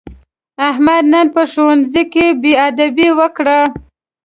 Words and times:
احمد 0.69 1.03
نن 1.13 1.27
په 1.35 1.41
ښوونځي 1.51 2.03
کې 2.13 2.25
بېادبي 2.41 3.07
وکړه. 3.19 3.59